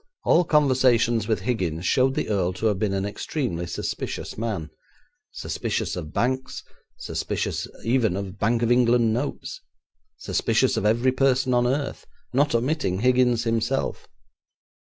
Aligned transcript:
All 0.23 0.43
conversations 0.45 1.27
with 1.27 1.41
Higgins 1.41 1.85
showed 1.85 2.15
the 2.15 2.27
earl 2.27 2.53
to 2.53 2.65
have 2.65 2.79
been 2.79 2.95
an 2.95 3.05
extremely 3.05 3.67
suspicious 3.67 4.35
man; 4.35 4.71
suspicious 5.31 5.95
of 5.95 6.11
banks, 6.11 6.63
suspicious 6.97 7.67
even 7.83 8.17
of 8.17 8.39
Bank 8.39 8.63
of 8.63 8.71
England 8.71 9.13
notes, 9.13 9.61
suspicious 10.17 10.75
of 10.75 10.87
every 10.87 11.11
person 11.11 11.53
on 11.53 11.67
earth, 11.67 12.07
not 12.33 12.55
omitting 12.55 13.01
Higgins 13.01 13.43
himself. 13.43 14.07